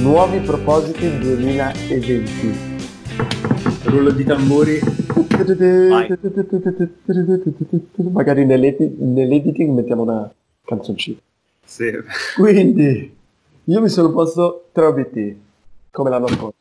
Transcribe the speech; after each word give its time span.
Nuovi 0.00 0.40
propositi 0.40 1.18
2020. 1.18 2.72
Rullo 3.84 4.10
di 4.10 4.24
tamburi. 4.24 4.80
Magari 8.10 8.44
nell'edi- 8.44 8.94
nell'editing 8.98 9.74
mettiamo 9.74 10.02
una 10.02 10.30
canzoncina. 10.64 11.18
Sì. 11.64 11.90
Quindi, 12.36 13.16
io 13.64 13.80
mi 13.80 13.88
sono 13.88 14.10
posto 14.12 14.66
tre 14.72 14.86
obiettivi, 14.86 15.40
come 15.90 16.10
l'anno 16.10 16.28
scorso. 16.28 16.56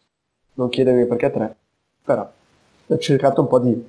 Non 0.55 0.69
chiedermi 0.69 1.05
perché 1.07 1.31
tre, 1.31 1.55
però 2.03 2.29
ho 2.87 2.97
cercato 2.97 3.41
un 3.41 3.47
po' 3.47 3.59
di 3.59 3.83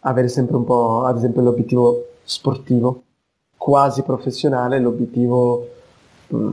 avere 0.00 0.28
sempre 0.28 0.56
un 0.56 0.64
po', 0.64 1.04
ad 1.04 1.16
esempio, 1.16 1.42
l'obiettivo 1.42 2.06
sportivo, 2.24 3.02
quasi 3.56 4.02
professionale, 4.02 4.80
l'obiettivo 4.80 5.68
mm, 6.34 6.52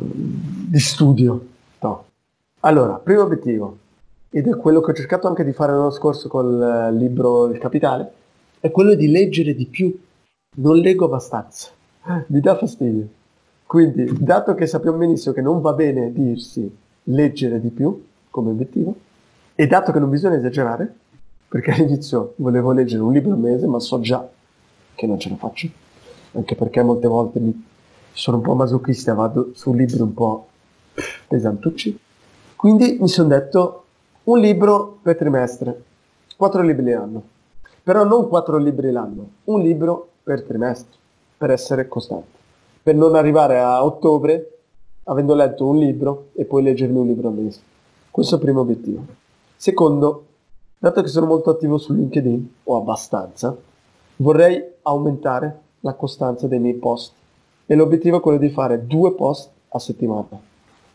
di 0.67 0.79
studio. 0.79 1.45
No. 1.79 2.05
Allora, 2.67 2.95
primo 2.95 3.21
obiettivo, 3.21 3.77
ed 4.29 4.45
è 4.45 4.57
quello 4.57 4.81
che 4.81 4.91
ho 4.91 4.93
cercato 4.93 5.29
anche 5.29 5.45
di 5.45 5.53
fare 5.53 5.71
l'anno 5.71 5.89
scorso 5.89 6.27
col 6.27 6.61
eh, 6.61 6.91
libro 6.91 7.45
Il 7.45 7.59
Capitale, 7.59 8.11
è 8.59 8.71
quello 8.71 8.93
di 8.93 9.07
leggere 9.07 9.55
di 9.55 9.67
più. 9.67 9.97
Non 10.57 10.75
leggo 10.75 11.05
abbastanza, 11.05 11.69
mi 12.27 12.41
dà 12.41 12.57
fastidio. 12.57 13.07
Quindi, 13.65 14.11
dato 14.19 14.53
che 14.53 14.67
sappiamo 14.67 14.97
benissimo 14.97 15.33
che 15.33 15.39
non 15.39 15.61
va 15.61 15.71
bene 15.71 16.11
dirsi 16.11 16.69
leggere 17.03 17.61
di 17.61 17.69
più 17.69 18.05
come 18.29 18.49
obiettivo, 18.49 18.93
e 19.55 19.65
dato 19.65 19.93
che 19.93 19.99
non 19.99 20.09
bisogna 20.09 20.35
esagerare, 20.35 20.93
perché 21.47 21.71
all'inizio 21.71 22.33
volevo 22.35 22.73
leggere 22.73 23.01
un 23.01 23.13
libro 23.13 23.31
al 23.31 23.39
mese, 23.39 23.65
ma 23.65 23.79
so 23.79 24.01
già 24.01 24.27
che 24.93 25.07
non 25.07 25.17
ce 25.17 25.29
la 25.29 25.37
faccio, 25.37 25.69
anche 26.33 26.55
perché 26.55 26.83
molte 26.83 27.07
volte 27.07 27.39
mi 27.39 27.65
sono 28.11 28.37
un 28.37 28.43
po' 28.43 28.55
masochista, 28.55 29.13
vado 29.13 29.51
su 29.53 29.71
libri 29.73 30.01
un 30.01 30.13
po' 30.13 30.47
pesantucci. 31.29 31.99
Quindi 32.57 32.97
mi 32.99 33.07
sono 33.07 33.27
detto 33.27 33.83
un 34.23 34.39
libro 34.39 34.97
per 35.03 35.15
trimestre, 35.15 35.83
quattro 36.35 36.63
libri 36.63 36.89
l'anno, 36.89 37.21
però 37.83 38.03
non 38.03 38.27
quattro 38.27 38.57
libri 38.57 38.89
l'anno, 38.91 39.29
un 39.43 39.61
libro 39.61 40.07
per 40.23 40.41
trimestre, 40.41 40.97
per 41.37 41.51
essere 41.51 41.87
costante, 41.87 42.35
per 42.81 42.95
non 42.95 43.13
arrivare 43.13 43.59
a 43.59 43.85
ottobre 43.85 44.57
avendo 45.03 45.35
letto 45.35 45.67
un 45.67 45.77
libro 45.77 46.29
e 46.33 46.45
poi 46.45 46.63
leggermi 46.63 46.97
un 46.97 47.05
libro 47.05 47.27
al 47.27 47.35
mese. 47.35 47.59
Questo 48.09 48.33
è 48.33 48.37
il 48.39 48.43
primo 48.43 48.61
obiettivo. 48.61 49.05
Secondo, 49.55 50.25
dato 50.79 51.03
che 51.03 51.09
sono 51.09 51.27
molto 51.27 51.51
attivo 51.51 51.77
su 51.77 51.93
LinkedIn, 51.93 52.55
o 52.63 52.75
abbastanza, 52.75 53.55
vorrei 54.15 54.63
aumentare 54.81 55.59
la 55.81 55.93
costanza 55.93 56.47
dei 56.47 56.57
miei 56.57 56.73
post 56.73 57.13
e 57.67 57.75
l'obiettivo 57.75 58.17
è 58.17 58.19
quello 58.19 58.39
di 58.39 58.49
fare 58.49 58.87
due 58.87 59.13
post 59.13 59.47
a 59.69 59.77
settimana. 59.77 60.41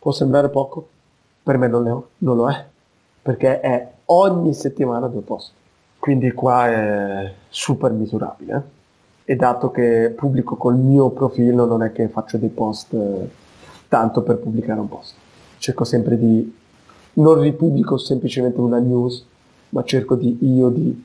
Può 0.01 0.11
sembrare 0.11 0.49
poco? 0.49 0.89
Per 1.43 1.59
me 1.59 1.67
non, 1.69 1.87
ho- 1.87 2.09
non 2.19 2.37
lo 2.37 2.51
è, 2.51 2.65
perché 3.23 3.61
è 3.61 3.91
ogni 4.07 4.55
settimana 4.55 5.09
due 5.09 5.23
post. 5.23 5.53
Quindi 5.99 6.33
qua 6.33 6.69
è 6.69 7.35
super 7.49 7.93
misurabile. 7.93 8.55
eh. 8.55 8.81
E 9.33 9.37
dato 9.37 9.71
che 9.71 10.13
pubblico 10.17 10.57
col 10.57 10.77
mio 10.77 11.11
profilo, 11.11 11.65
non 11.65 11.83
è 11.83 11.93
che 11.93 12.09
faccio 12.09 12.39
dei 12.39 12.49
post 12.49 12.93
eh, 12.93 13.31
tanto 13.89 14.23
per 14.23 14.39
pubblicare 14.39 14.81
un 14.81 14.89
post. 14.89 15.15
Cerco 15.59 15.85
sempre 15.85 16.19
di... 16.19 16.57
Non 17.15 17.41
ripubblico 17.41 17.99
semplicemente 17.99 18.61
una 18.61 18.79
news, 18.79 19.25
ma 19.71 19.85
cerco 19.85 20.17
di 20.17 20.39
io 20.41 20.69
di 20.71 21.05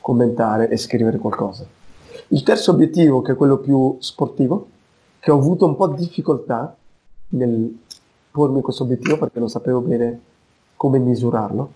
commentare 0.00 0.68
e 0.68 0.76
scrivere 0.76 1.18
qualcosa. 1.18 1.66
Il 2.28 2.42
terzo 2.42 2.70
obiettivo, 2.70 3.20
che 3.22 3.32
è 3.32 3.36
quello 3.36 3.58
più 3.58 3.96
sportivo, 4.00 4.68
che 5.18 5.30
ho 5.30 5.36
avuto 5.36 5.66
un 5.66 5.76
po' 5.76 5.88
di 5.88 5.96
difficoltà 5.96 6.74
nel 7.30 7.78
pormi 8.30 8.60
questo 8.60 8.84
obiettivo 8.84 9.18
perché 9.18 9.38
non 9.38 9.48
sapevo 9.48 9.80
bene 9.80 10.20
come 10.76 10.98
misurarlo. 10.98 11.72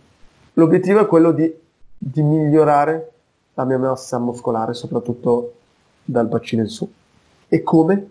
L'obiettivo 0.55 1.01
è 1.01 1.07
quello 1.07 1.33
di, 1.33 1.53
di 1.97 2.23
migliorare 2.23 3.13
la 3.55 3.65
mia 3.65 3.79
massa 3.79 4.19
muscolare, 4.19 4.75
soprattutto 4.75 5.55
dal 6.05 6.27
bacino 6.27 6.63
in 6.63 6.69
su. 6.69 6.91
E 7.49 7.63
come? 7.63 8.09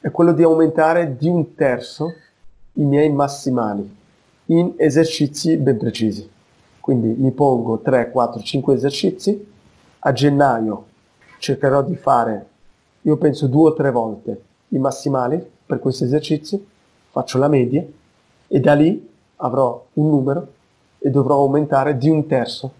È 0.00 0.10
quello 0.10 0.32
di 0.32 0.42
aumentare 0.42 1.16
di 1.16 1.28
un 1.28 1.54
terzo 1.54 2.14
i 2.74 2.84
miei 2.84 3.10
massimali 3.10 3.96
in 4.46 4.74
esercizi 4.76 5.56
ben 5.56 5.78
precisi. 5.78 6.28
Quindi 6.80 7.14
mi 7.16 7.30
pongo 7.30 7.78
3, 7.78 8.10
4, 8.10 8.42
5 8.42 8.74
esercizi. 8.74 9.50
A 10.00 10.12
gennaio 10.12 10.86
cercherò 11.38 11.82
di 11.82 11.94
fare, 11.94 12.46
io 13.02 13.16
penso 13.16 13.46
due 13.46 13.70
o 13.70 13.74
tre 13.74 13.90
volte 13.90 14.42
i 14.68 14.78
massimali 14.78 15.44
per 15.64 15.78
questi 15.78 16.04
esercizi, 16.04 16.66
faccio 17.12 17.36
la 17.36 17.48
media 17.48 17.84
e 18.48 18.60
da 18.60 18.72
lì 18.72 19.10
avrò 19.36 19.84
un 19.94 20.08
numero 20.08 20.46
e 20.98 21.10
dovrò 21.10 21.36
aumentare 21.36 21.98
di 21.98 22.08
un 22.08 22.26
terzo 22.26 22.72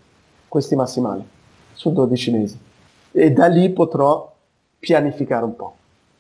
questi 0.48 0.75
massimali 0.75 1.22
su 1.75 1.93
12 1.93 2.31
mesi. 2.31 2.59
E 3.10 3.31
da 3.31 3.47
lì 3.47 3.69
potrò 3.70 4.32
pianificare 4.78 5.44
un 5.44 5.54
po' 5.54 5.76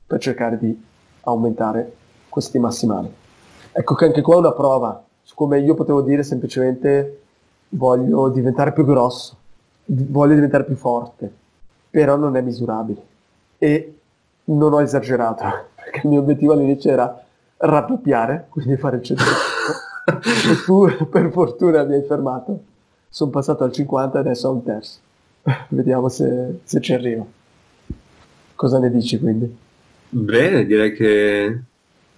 per 0.06 0.20
cercare 0.20 0.58
di 0.58 0.78
aumentare 1.22 1.92
questi 2.28 2.58
massimali. 2.58 3.10
Ecco 3.72 3.94
che 3.94 4.04
anche 4.04 4.20
qua 4.20 4.34
è 4.34 4.38
una 4.38 4.52
prova 4.52 5.02
su 5.22 5.34
come 5.34 5.60
io 5.60 5.74
potevo 5.74 6.02
dire 6.02 6.22
semplicemente 6.22 7.20
voglio 7.70 8.28
diventare 8.28 8.72
più 8.72 8.84
grosso, 8.84 9.36
voglio 9.86 10.34
diventare 10.34 10.64
più 10.64 10.76
forte, 10.76 11.32
però 11.88 12.16
non 12.16 12.36
è 12.36 12.42
misurabile. 12.42 13.02
E 13.56 13.98
non 14.44 14.74
ho 14.74 14.82
esagerato, 14.82 15.44
perché 15.74 16.00
il 16.02 16.08
mio 16.10 16.20
obiettivo 16.20 16.52
all'inizio 16.52 16.90
era 16.90 17.24
raddoppiare, 17.62 18.46
quindi 18.48 18.76
fare 18.76 18.96
il 18.96 19.02
100%. 19.02 19.16
e 20.04 20.64
tu 20.64 21.08
per 21.08 21.30
fortuna 21.30 21.84
mi 21.84 21.94
hai 21.94 22.04
fermato. 22.06 22.64
Sono 23.08 23.30
passato 23.30 23.64
al 23.64 23.72
50 23.72 24.16
e 24.16 24.20
adesso 24.20 24.48
ho 24.48 24.52
un 24.52 24.64
terzo. 24.64 24.98
Vediamo 25.68 26.08
se, 26.08 26.60
se 26.64 26.80
ci 26.80 26.92
arrivo. 26.92 27.30
Cosa 28.54 28.78
ne 28.78 28.90
dici 28.90 29.18
quindi? 29.18 29.54
Bene, 30.08 30.64
direi 30.66 30.92
che, 30.92 31.60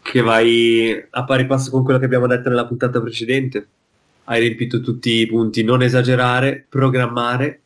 che 0.03 0.21
vai 0.21 1.06
a 1.10 1.25
pari 1.25 1.47
passo 1.47 1.71
con 1.71 1.84
quello 1.84 1.99
che 1.99 2.05
abbiamo 2.05 2.26
detto 2.26 2.49
nella 2.49 2.66
puntata 2.66 3.00
precedente. 3.00 3.66
Hai 4.25 4.41
riempito 4.41 4.81
tutti 4.81 5.11
i 5.11 5.26
punti, 5.26 5.62
non 5.62 5.82
esagerare, 5.82 6.65
programmare 6.69 7.61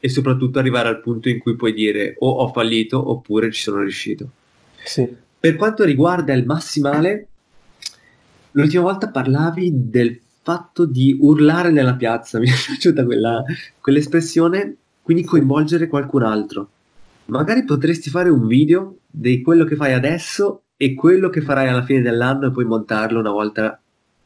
e 0.00 0.08
soprattutto 0.08 0.58
arrivare 0.58 0.88
al 0.88 1.00
punto 1.00 1.28
in 1.28 1.38
cui 1.38 1.54
puoi 1.54 1.72
dire 1.72 2.16
o 2.18 2.30
ho 2.30 2.48
fallito 2.48 3.10
oppure 3.10 3.52
ci 3.52 3.62
sono 3.62 3.80
riuscito. 3.80 4.28
Sì, 4.82 5.08
Per 5.40 5.56
quanto 5.56 5.84
riguarda 5.84 6.34
il 6.34 6.44
massimale, 6.44 7.28
l'ultima 8.50 8.82
volta 8.82 9.08
parlavi 9.08 9.88
del 9.88 10.20
fatto 10.42 10.84
di 10.84 11.16
urlare 11.18 11.70
nella 11.70 11.94
piazza, 11.94 12.36
mi 12.40 12.46
è 12.46 12.52
piaciuta 12.52 13.06
quella, 13.06 13.42
quell'espressione, 13.80 14.76
quindi 15.00 15.24
coinvolgere 15.24 15.88
qualcun 15.88 16.24
altro. 16.24 16.68
Magari 17.26 17.64
potresti 17.64 18.10
fare 18.10 18.28
un 18.28 18.46
video 18.46 18.98
di 19.06 19.40
quello 19.40 19.64
che 19.64 19.76
fai 19.76 19.94
adesso 19.94 20.64
e 20.76 20.92
quello 20.92 21.30
che 21.30 21.40
farai 21.40 21.68
alla 21.68 21.84
fine 21.84 22.02
dell'anno 22.02 22.48
e 22.48 22.50
poi 22.50 22.66
montarlo 22.66 23.18
una 23.18 23.30
volta 23.30 23.80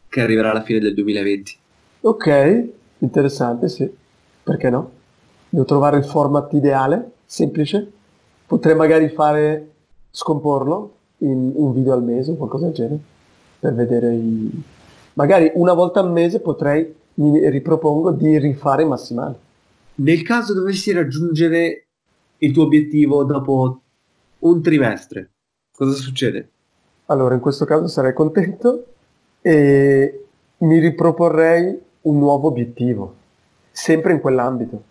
che 0.09 0.21
arriverà 0.21 0.51
alla 0.51 0.63
fine 0.63 0.81
del 0.81 0.95
2020. 0.95 1.57
ok, 2.01 2.69
interessante, 2.99 3.69
sì. 3.69 3.89
Perché 4.43 4.69
no? 4.69 4.91
Devo 5.49 5.65
trovare 5.65 5.99
il 5.99 6.05
format 6.05 6.53
ideale, 6.55 7.13
semplice. 7.25 7.89
Potrei 8.47 8.75
magari 8.75 9.09
fare, 9.11 9.71
scomporlo 10.11 10.95
in 11.25 11.53
un 11.55 11.73
video 11.73 11.93
al 11.93 12.03
mese 12.03 12.31
o 12.31 12.37
qualcosa 12.37 12.67
del 12.67 12.75
genere, 12.75 13.01
per 13.59 13.75
vedere 13.75 14.15
i... 14.15 14.63
Magari 15.15 15.51
una 15.55 15.73
volta 15.73 16.01
al 16.01 16.11
mese 16.11 16.41
potrei, 16.41 16.95
mi 17.15 17.49
ripropongo 17.49 18.11
di 18.11 18.39
rifare 18.39 18.83
i 18.83 18.87
massimali. 18.87 19.35
Nel 19.97 20.23
caso 20.23 20.55
dovessi 20.55 20.93
raggiungere 20.93 21.87
il 22.39 22.53
tuo 22.53 22.65
obiettivo 22.65 23.25
dopo 23.25 23.81
un 24.41 24.63
trimestre, 24.63 25.31
cosa 25.75 25.93
succede? 25.93 26.49
Allora, 27.07 27.35
in 27.35 27.41
questo 27.41 27.65
caso 27.65 27.87
sarei 27.87 28.13
contento 28.13 28.87
e 29.41 30.25
mi 30.59 30.79
riproporrei 30.79 31.81
un 32.03 32.19
nuovo 32.19 32.49
obiettivo, 32.49 33.15
sempre 33.71 34.13
in 34.13 34.21
quell'ambito. 34.21 34.83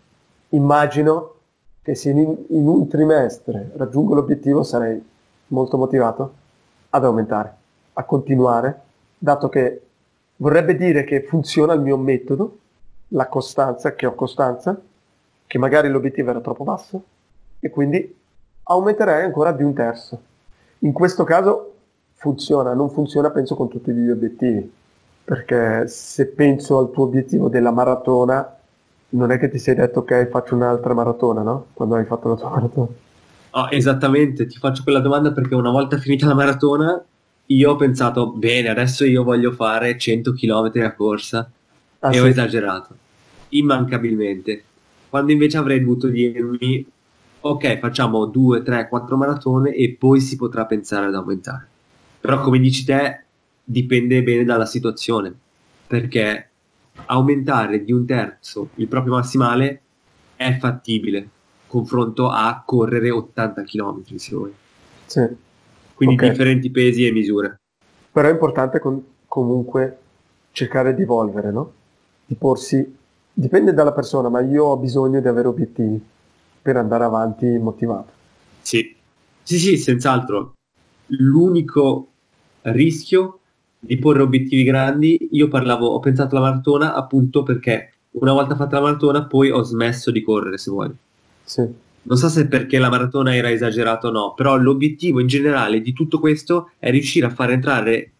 Immagino 0.50 1.36
che 1.81 1.95
se 1.95 2.12
in, 2.12 2.19
in 2.47 2.68
un 2.68 2.88
trimestre 2.88 3.71
raggiungo 3.75 4.15
l'obiettivo 4.15 4.63
sarei 4.63 5.03
molto 5.53 5.77
motivato 5.77 6.33
ad 6.89 7.05
aumentare, 7.05 7.55
a 7.94 8.03
continuare, 8.03 8.81
dato 9.17 9.47
che 9.47 9.81
vorrebbe 10.38 10.75
dire 10.75 11.03
che 11.03 11.21
funziona 11.21 11.73
il 11.73 11.81
mio 11.81 11.97
metodo, 11.97 12.57
la 13.09 13.27
costanza, 13.27 13.95
che 13.95 14.05
ho 14.05 14.15
costanza, 14.15 14.79
che 15.45 15.57
magari 15.57 15.89
l'obiettivo 15.89 16.31
era 16.31 16.41
troppo 16.41 16.63
basso, 16.63 17.03
e 17.59 17.69
quindi 17.69 18.15
aumenterei 18.63 19.23
ancora 19.23 19.51
di 19.51 19.63
un 19.63 19.73
terzo. 19.73 20.19
In 20.79 20.91
questo 20.91 21.23
caso 21.23 21.73
funziona, 22.15 22.73
non 22.73 22.89
funziona 22.89 23.29
penso 23.29 23.55
con 23.55 23.69
tutti 23.69 23.91
gli 23.91 24.09
obiettivi, 24.09 24.71
perché 25.23 25.88
se 25.88 26.27
penso 26.27 26.79
al 26.79 26.91
tuo 26.91 27.05
obiettivo 27.05 27.47
della 27.47 27.71
maratona, 27.71 28.57
non 29.09 29.31
è 29.31 29.38
che 29.38 29.50
ti 29.50 29.59
sei 29.59 29.75
detto 29.75 30.00
ok 30.00 30.27
faccio 30.27 30.55
un'altra 30.55 30.94
maratona, 30.94 31.41
no? 31.41 31.67
Quando 31.73 31.95
hai 31.95 32.05
fatto 32.05 32.29
la 32.29 32.35
tua 32.35 32.50
maratona. 32.55 33.11
Oh, 33.55 33.67
esattamente, 33.69 34.47
ti 34.47 34.57
faccio 34.57 34.81
quella 34.81 35.00
domanda 35.00 35.31
perché 35.31 35.53
una 35.53 35.69
volta 35.69 36.00
finita 36.00 36.25
la 36.25 36.33
maratona 36.33 37.03
io 37.47 37.71
ho 37.71 37.75
pensato, 37.75 38.31
bene, 38.31 38.69
adesso 38.69 39.05
io 39.05 39.23
voglio 39.23 39.51
fare 39.51 39.95
100 39.95 40.33
km 40.33 40.71
a 40.83 40.94
corsa 40.94 41.51
ah, 42.00 42.09
e 42.09 42.13
sì. 42.13 42.19
ho 42.19 42.25
esagerato, 42.25 42.95
immancabilmente. 43.50 44.63
Quando 45.07 45.33
invece 45.33 45.57
avrei 45.57 45.81
dovuto 45.81 46.07
dirmi, 46.07 46.83
ok, 47.41 47.77
facciamo 47.77 48.25
2, 48.25 48.63
3, 48.63 48.88
4 48.88 49.17
maratone 49.17 49.75
e 49.75 49.95
poi 50.00 50.19
si 50.19 50.35
potrà 50.35 50.65
pensare 50.65 51.05
ad 51.05 51.13
aumentare. 51.13 51.67
Però 52.21 52.41
come 52.41 52.57
dici 52.57 52.83
te, 52.83 53.25
dipende 53.63 54.23
bene 54.23 54.45
dalla 54.45 54.65
situazione, 54.65 55.31
perché 55.85 56.50
aumentare 57.05 57.83
di 57.83 57.91
un 57.91 58.03
terzo 58.07 58.69
il 58.75 58.88
proprio 58.88 59.13
massimale 59.13 59.81
è 60.35 60.57
fattibile 60.57 61.27
confronto 61.74 62.30
a 62.30 62.62
correre 62.64 63.10
80 63.10 63.64
km 63.64 64.04
se 64.18 64.36
vuoi. 64.36 64.54
Sì. 65.08 65.28
Quindi 65.96 66.14
okay. 66.14 66.30
differenti 66.30 66.70
pesi 66.70 67.08
e 67.08 67.12
misure. 67.12 67.62
Però 68.12 68.28
è 68.28 68.31
importante 68.31 68.78
con- 68.78 69.04
comunque 69.28 69.98
cercare 70.52 70.94
di 70.94 71.02
evolvere, 71.02 71.52
no? 71.52 71.72
Di 72.28 72.36
porsi, 72.36 72.96
dipende 73.34 73.74
dalla 73.74 73.92
persona, 73.92 74.30
ma 74.30 74.42
io 74.42 74.66
ho 74.66 74.78
bisogno 74.78 75.20
di 75.20 75.28
avere 75.28 75.48
obiettivi 75.48 76.00
per 76.62 76.78
andare 76.78 77.06
avanti 77.06 77.48
motivato. 77.58 78.12
Sì, 78.62 78.96
sì, 79.42 79.58
sì, 79.58 79.78
senz'altro. 79.78 80.54
L'unico 81.08 82.08
rischio 82.62 83.40
di 83.80 83.98
porre 83.98 84.22
obiettivi 84.22 84.64
grandi, 84.64 85.30
io 85.31 85.48
parlavo, 85.48 85.88
ho 85.88 86.00
pensato 86.00 86.36
alla 86.36 86.50
maratona 86.50 86.94
appunto 86.94 87.42
perché 87.42 87.94
una 88.12 88.31
volta 88.31 88.56
fatta 88.56 88.75
la 88.75 88.84
maratona 88.84 89.25
poi 89.25 89.50
ho 89.50 89.64
smesso 89.64 90.12
di 90.12 90.22
correre, 90.22 90.60
se 90.60 90.70
vuoi. 90.70 90.92
Sì. 91.44 91.81
Non 92.06 92.18
so 92.18 92.28
se 92.28 92.48
perché 92.48 92.80
la 92.80 92.90
maratona 92.90 93.36
era 93.36 93.50
esagerata 93.50 94.07
o 94.07 94.12
no, 94.12 94.34
però 94.34 94.57
l'obiettivo 94.57 95.19
in 95.22 95.28
generale 95.28 95.81
di 95.81 95.94
tutto 95.94 96.19
questo 96.19 96.72
è 96.78 96.92
riuscire 96.92 97.25
a 97.25 97.30
far 97.30 97.51
entrare 97.51 98.12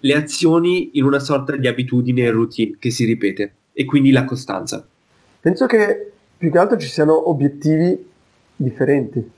le 0.00 0.14
azioni 0.14 0.90
in 0.94 1.04
una 1.04 1.20
sorta 1.20 1.56
di 1.56 1.68
abitudine 1.68 2.22
e 2.22 2.30
routine 2.30 2.76
che 2.78 2.90
si 2.90 3.04
ripete 3.04 3.54
e 3.72 3.84
quindi 3.84 4.10
la 4.10 4.24
costanza. 4.24 4.84
Penso 5.40 5.66
che 5.66 6.12
più 6.36 6.50
che 6.50 6.58
altro 6.58 6.76
ci 6.78 6.88
siano 6.88 7.28
obiettivi 7.30 8.06
differenti. 8.56 9.30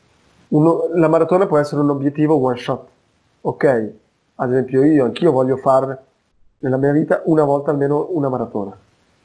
Uno, 0.49 0.89
la 0.95 1.09
maratona 1.09 1.47
può 1.47 1.59
essere 1.59 1.83
un 1.83 1.91
obiettivo 1.91 2.35
one 2.37 2.57
shot. 2.57 2.89
Ok, 3.43 3.93
ad 4.37 4.51
esempio 4.51 4.83
io 4.83 5.05
anch'io 5.05 5.31
voglio 5.31 5.57
fare 5.57 5.99
nella 6.61 6.77
mia 6.79 6.93
vita 6.93 7.23
una 7.27 7.45
volta 7.45 7.71
almeno 7.71 8.09
una 8.11 8.29
maratona 8.29 8.77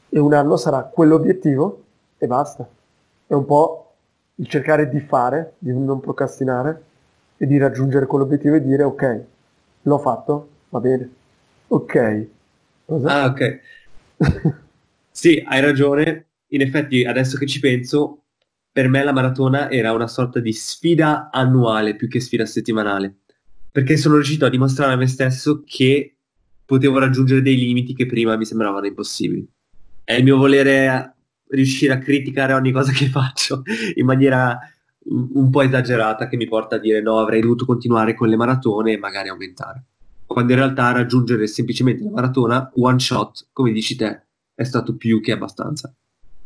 e 0.08 0.18
un 0.18 0.32
anno 0.32 0.56
sarà 0.56 0.82
quell'obiettivo 0.82 1.82
e 2.18 2.26
basta. 2.26 2.66
È 3.26 3.32
un 3.32 3.44
po' 3.44 3.85
il 4.36 4.48
cercare 4.48 4.88
di 4.88 5.00
fare, 5.00 5.54
di 5.58 5.72
non 5.72 6.00
procrastinare 6.00 6.84
e 7.36 7.46
di 7.46 7.58
raggiungere 7.58 8.06
quell'obiettivo 8.06 8.56
e 8.56 8.62
dire 8.62 8.82
ok, 8.82 9.24
l'ho 9.82 9.98
fatto, 9.98 10.48
va 10.70 10.80
bene. 10.80 11.10
Ok. 11.68 12.26
Cosa? 12.84 13.22
Ah, 13.22 13.26
ok. 13.26 13.60
sì, 15.10 15.42
hai 15.46 15.60
ragione. 15.60 16.26
In 16.50 16.60
effetti, 16.60 17.04
adesso 17.04 17.36
che 17.36 17.46
ci 17.46 17.58
penso, 17.60 18.22
per 18.70 18.88
me 18.88 19.02
la 19.02 19.12
maratona 19.12 19.70
era 19.70 19.92
una 19.92 20.06
sorta 20.06 20.38
di 20.38 20.52
sfida 20.52 21.30
annuale 21.32 21.96
più 21.96 22.08
che 22.08 22.20
sfida 22.20 22.46
settimanale. 22.46 23.16
Perché 23.72 23.96
sono 23.96 24.14
riuscito 24.14 24.46
a 24.46 24.50
dimostrare 24.50 24.92
a 24.92 24.96
me 24.96 25.06
stesso 25.06 25.62
che 25.66 26.16
potevo 26.64 26.98
raggiungere 26.98 27.42
dei 27.42 27.56
limiti 27.56 27.94
che 27.94 28.06
prima 28.06 28.36
mi 28.36 28.44
sembravano 28.44 28.86
impossibili. 28.86 29.46
È 30.04 30.14
il 30.14 30.24
mio 30.24 30.36
volere 30.36 31.15
riuscire 31.48 31.92
a 31.92 31.98
criticare 31.98 32.52
ogni 32.52 32.72
cosa 32.72 32.92
che 32.92 33.06
faccio 33.06 33.62
in 33.94 34.04
maniera 34.04 34.58
un 35.08 35.50
po' 35.50 35.62
esagerata 35.62 36.26
che 36.26 36.36
mi 36.36 36.46
porta 36.46 36.76
a 36.76 36.78
dire 36.78 37.00
no, 37.00 37.18
avrei 37.18 37.40
dovuto 37.40 37.64
continuare 37.64 38.14
con 38.14 38.28
le 38.28 38.36
maratone 38.36 38.92
e 38.92 38.98
magari 38.98 39.28
aumentare. 39.28 39.84
Quando 40.26 40.52
in 40.52 40.58
realtà 40.58 40.90
raggiungere 40.90 41.46
semplicemente 41.46 42.02
la 42.02 42.10
maratona 42.10 42.70
one 42.74 42.98
shot, 42.98 43.46
come 43.52 43.70
dici 43.70 43.94
te, 43.94 44.22
è 44.54 44.64
stato 44.64 44.96
più 44.96 45.20
che 45.20 45.32
abbastanza. 45.32 45.92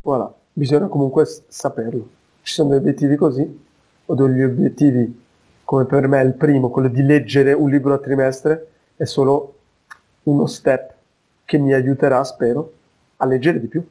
Voilà, 0.03 0.33
bisogna 0.53 0.89
comunque 0.89 1.27
saperlo. 1.49 2.09
Ci 2.43 2.53
sono 2.53 2.71
degli 2.71 2.79
obiettivi 2.79 3.17
così, 3.17 3.59
o 4.05 4.15
degli 4.15 4.43
obiettivi 4.43 5.19
come 5.65 5.85
per 5.85 6.09
me 6.09 6.21
il 6.23 6.35
primo, 6.35 6.69
quello 6.69 6.89
di 6.89 7.03
leggere 7.03 7.53
un 7.53 7.71
libro 7.71 7.95
a 7.95 7.99
trimestre, 7.99 8.71
è 8.97 9.05
solo 9.05 9.55
uno 10.25 10.47
step 10.47 10.95
che 11.45 11.59
mi 11.59 11.73
aiuterà, 11.73 12.23
spero, 12.25 12.73
a 13.17 13.25
leggere 13.25 13.61
di 13.61 13.69
più 13.69 13.83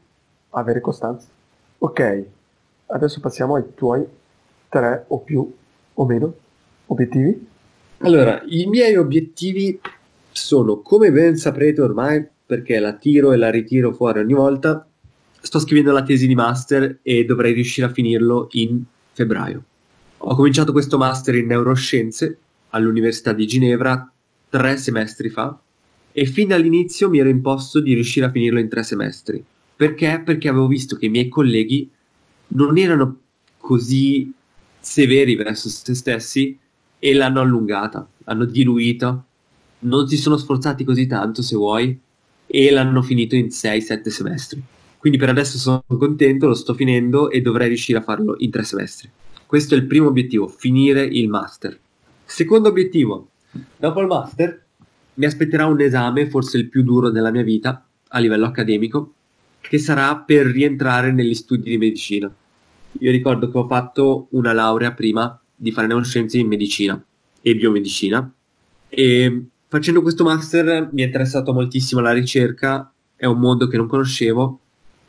avere 0.51 0.81
costanza. 0.81 1.27
Ok, 1.79 2.25
adesso 2.87 3.19
passiamo 3.19 3.55
ai 3.55 3.63
tuoi 3.75 4.05
tre 4.67 5.05
o 5.07 5.19
più 5.19 5.53
o 5.93 6.05
meno 6.05 6.33
obiettivi. 6.87 7.47
Allora, 7.99 8.41
i 8.45 8.65
miei 8.65 8.95
obiettivi 8.95 9.79
sono, 10.31 10.79
come 10.79 11.11
ben 11.11 11.35
saprete 11.37 11.81
ormai, 11.81 12.25
perché 12.45 12.79
la 12.79 12.93
tiro 12.93 13.31
e 13.31 13.37
la 13.37 13.49
ritiro 13.49 13.91
fuori 13.93 14.19
ogni 14.19 14.33
volta, 14.33 14.87
sto 15.41 15.59
scrivendo 15.59 15.91
la 15.91 16.03
tesi 16.03 16.27
di 16.27 16.35
master 16.35 16.99
e 17.01 17.25
dovrei 17.25 17.53
riuscire 17.53 17.87
a 17.87 17.91
finirlo 17.91 18.47
in 18.51 18.81
febbraio. 19.13 19.63
Ho 20.17 20.35
cominciato 20.35 20.71
questo 20.71 20.97
master 20.97 21.35
in 21.35 21.47
neuroscienze 21.47 22.37
all'Università 22.69 23.33
di 23.33 23.47
Ginevra 23.47 24.11
tre 24.49 24.77
semestri 24.77 25.29
fa 25.29 25.57
e 26.11 26.25
fin 26.25 26.47
dall'inizio 26.47 27.09
mi 27.09 27.19
ero 27.19 27.29
imposto 27.29 27.79
di 27.79 27.93
riuscire 27.93 28.25
a 28.25 28.31
finirlo 28.31 28.59
in 28.59 28.67
tre 28.67 28.83
semestri. 28.83 29.43
Perché? 29.79 30.21
Perché 30.25 30.49
avevo 30.49 30.67
visto 30.67 30.97
che 30.97 31.05
i 31.05 31.09
miei 31.09 31.29
colleghi 31.29 31.89
non 32.47 32.77
erano 32.77 33.17
così 33.55 34.29
severi 34.77 35.35
verso 35.35 35.69
se 35.69 35.95
stessi 35.95 36.59
e 36.99 37.13
l'hanno 37.13 37.39
allungata, 37.39 38.05
l'hanno 38.25 38.43
diluita, 38.43 39.23
non 39.79 40.05
si 40.09 40.17
sono 40.17 40.35
sforzati 40.35 40.83
così 40.83 41.07
tanto 41.07 41.41
se 41.41 41.55
vuoi 41.55 41.97
e 42.45 42.71
l'hanno 42.71 43.01
finito 43.01 43.37
in 43.37 43.45
6-7 43.45 44.09
semestri. 44.09 44.61
Quindi 44.97 45.17
per 45.17 45.29
adesso 45.29 45.57
sono 45.57 45.81
contento, 45.87 46.47
lo 46.47 46.55
sto 46.55 46.73
finendo 46.73 47.29
e 47.29 47.39
dovrei 47.39 47.69
riuscire 47.69 47.99
a 47.99 48.03
farlo 48.03 48.35
in 48.39 48.49
3 48.49 48.63
semestri. 48.63 49.09
Questo 49.45 49.75
è 49.75 49.77
il 49.77 49.85
primo 49.85 50.07
obiettivo, 50.07 50.49
finire 50.49 51.05
il 51.05 51.29
master. 51.29 51.79
Secondo 52.25 52.67
obiettivo, 52.67 53.29
dopo 53.77 54.01
il 54.01 54.07
master 54.07 54.61
mi 55.13 55.25
aspetterà 55.25 55.67
un 55.67 55.79
esame, 55.79 56.29
forse 56.29 56.57
il 56.57 56.67
più 56.67 56.83
duro 56.83 57.11
della 57.11 57.31
mia 57.31 57.43
vita 57.43 57.87
a 58.09 58.19
livello 58.19 58.45
accademico, 58.45 59.13
che 59.61 59.77
sarà 59.77 60.17
per 60.17 60.45
rientrare 60.47 61.11
negli 61.11 61.33
studi 61.33 61.69
di 61.69 61.77
medicina. 61.77 62.33
Io 62.99 63.11
ricordo 63.11 63.51
che 63.51 63.57
ho 63.57 63.67
fatto 63.67 64.27
una 64.31 64.53
laurea 64.53 64.93
prima 64.93 65.39
di 65.55 65.71
fare 65.71 65.87
neuroscienze 65.87 66.37
in 66.37 66.47
medicina 66.47 67.01
e 67.41 67.55
biomedicina 67.55 68.33
e 68.89 69.45
facendo 69.67 70.01
questo 70.01 70.23
master 70.23 70.89
mi 70.91 71.03
è 71.03 71.05
interessato 71.05 71.53
moltissimo 71.53 72.01
la 72.01 72.11
ricerca, 72.11 72.91
è 73.15 73.25
un 73.25 73.39
mondo 73.39 73.67
che 73.67 73.77
non 73.77 73.87
conoscevo, 73.87 74.59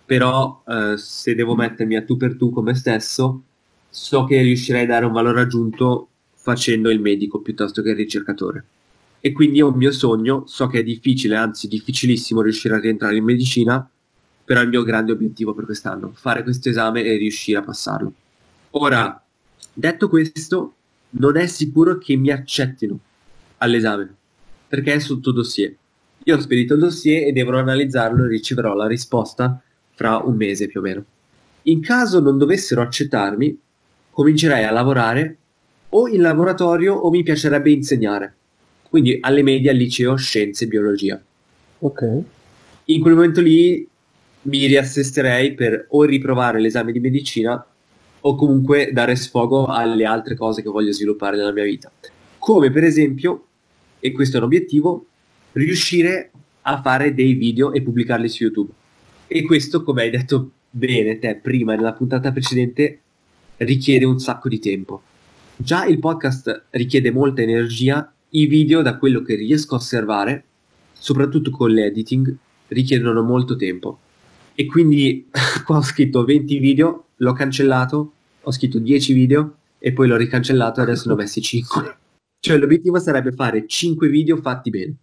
però 0.04 0.62
eh, 0.66 0.94
se 0.98 1.34
devo 1.34 1.54
mettermi 1.54 1.96
a 1.96 2.04
tu 2.04 2.16
per 2.16 2.36
tu 2.36 2.50
con 2.50 2.64
me 2.64 2.74
stesso, 2.74 3.42
so 3.88 4.24
che 4.24 4.42
riuscirei 4.42 4.82
a 4.82 4.86
dare 4.86 5.06
un 5.06 5.12
valore 5.12 5.40
aggiunto 5.40 6.08
facendo 6.34 6.90
il 6.90 7.00
medico 7.00 7.40
piuttosto 7.40 7.80
che 7.80 7.90
il 7.90 7.96
ricercatore. 7.96 8.64
E 9.20 9.32
quindi 9.32 9.60
è 9.60 9.62
un 9.62 9.74
mio 9.74 9.92
sogno, 9.92 10.44
so 10.46 10.66
che 10.66 10.80
è 10.80 10.82
difficile, 10.82 11.36
anzi 11.36 11.68
difficilissimo 11.68 12.42
riuscire 12.42 12.74
a 12.74 12.80
rientrare 12.80 13.16
in 13.16 13.24
medicina, 13.24 13.88
però 14.50 14.62
è 14.62 14.64
il 14.64 14.70
mio 14.70 14.82
grande 14.82 15.12
obiettivo 15.12 15.54
per 15.54 15.64
quest'anno, 15.64 16.10
fare 16.12 16.42
questo 16.42 16.70
esame 16.70 17.04
e 17.04 17.16
riuscire 17.16 17.58
a 17.58 17.62
passarlo. 17.62 18.12
Ora, 18.70 19.22
detto 19.72 20.08
questo, 20.08 20.74
non 21.10 21.36
è 21.36 21.46
sicuro 21.46 21.98
che 21.98 22.16
mi 22.16 22.32
accettino 22.32 22.98
all'esame, 23.58 24.12
perché 24.66 24.94
è 24.94 24.98
sotto 24.98 25.30
dossier. 25.30 25.72
Io 26.24 26.36
ho 26.36 26.40
spedito 26.40 26.74
il 26.74 26.80
dossier 26.80 27.28
e 27.28 27.32
devono 27.32 27.58
analizzarlo 27.58 28.24
e 28.24 28.26
riceverò 28.26 28.74
la 28.74 28.88
risposta 28.88 29.62
fra 29.92 30.16
un 30.16 30.34
mese 30.34 30.66
più 30.66 30.80
o 30.80 30.82
meno. 30.82 31.04
In 31.62 31.80
caso 31.80 32.18
non 32.18 32.36
dovessero 32.36 32.82
accettarmi, 32.82 33.56
comincerei 34.10 34.64
a 34.64 34.72
lavorare 34.72 35.36
o 35.90 36.08
in 36.08 36.22
laboratorio 36.22 36.94
o 36.94 37.08
mi 37.10 37.22
piacerebbe 37.22 37.70
insegnare. 37.70 38.34
Quindi 38.88 39.16
alle 39.20 39.44
medie 39.44 39.70
al 39.70 39.76
liceo 39.76 40.16
scienze 40.16 40.64
e 40.64 40.66
biologia. 40.66 41.22
Ok. 41.78 42.22
In 42.86 43.00
quel 43.00 43.14
momento 43.14 43.40
lì 43.40 43.86
mi 44.42 44.66
riassisterei 44.66 45.54
per 45.54 45.86
o 45.90 46.04
riprovare 46.04 46.60
l'esame 46.60 46.92
di 46.92 47.00
medicina 47.00 47.64
o 48.22 48.34
comunque 48.34 48.90
dare 48.92 49.16
sfogo 49.16 49.66
alle 49.66 50.04
altre 50.04 50.34
cose 50.34 50.62
che 50.62 50.68
voglio 50.68 50.92
sviluppare 50.92 51.36
nella 51.36 51.52
mia 51.52 51.64
vita. 51.64 51.90
Come 52.38 52.70
per 52.70 52.84
esempio, 52.84 53.46
e 53.98 54.12
questo 54.12 54.36
è 54.36 54.38
un 54.38 54.46
obiettivo, 54.46 55.06
riuscire 55.52 56.30
a 56.62 56.80
fare 56.80 57.14
dei 57.14 57.34
video 57.34 57.72
e 57.72 57.82
pubblicarli 57.82 58.28
su 58.28 58.44
YouTube. 58.44 58.72
E 59.26 59.44
questo, 59.44 59.82
come 59.82 60.02
hai 60.02 60.10
detto 60.10 60.50
bene 60.70 61.18
te 61.18 61.36
prima 61.36 61.74
nella 61.74 61.92
puntata 61.92 62.32
precedente, 62.32 63.00
richiede 63.58 64.04
un 64.04 64.18
sacco 64.18 64.48
di 64.48 64.58
tempo. 64.58 65.02
Già 65.56 65.84
il 65.84 65.98
podcast 65.98 66.64
richiede 66.70 67.10
molta 67.10 67.42
energia, 67.42 68.12
i 68.30 68.46
video, 68.46 68.82
da 68.82 68.96
quello 68.96 69.22
che 69.22 69.34
riesco 69.34 69.74
a 69.74 69.78
osservare, 69.78 70.44
soprattutto 70.92 71.50
con 71.50 71.70
l'editing, 71.70 72.34
richiedono 72.68 73.22
molto 73.22 73.56
tempo. 73.56 73.98
E 74.54 74.66
quindi 74.66 75.28
qua 75.64 75.78
ho 75.78 75.82
scritto 75.82 76.24
20 76.24 76.58
video, 76.58 77.04
l'ho 77.16 77.32
cancellato, 77.32 78.12
ho 78.42 78.52
scritto 78.52 78.78
10 78.78 79.12
video 79.12 79.54
e 79.78 79.92
poi 79.92 80.08
l'ho 80.08 80.16
ricancellato 80.16 80.80
e 80.80 80.82
adesso 80.82 81.08
ne 81.08 81.14
ho 81.14 81.16
messi 81.16 81.40
5. 81.40 81.96
Cioè 82.40 82.56
l'obiettivo 82.56 82.98
sarebbe 82.98 83.32
fare 83.32 83.66
5 83.66 84.08
video 84.08 84.36
fatti 84.38 84.70
bene. 84.70 84.94